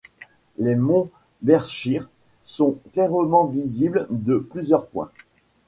[0.57, 1.11] Les monts
[1.43, 2.09] Berkshire
[2.43, 5.11] sont clairement visibles de plusieurs points.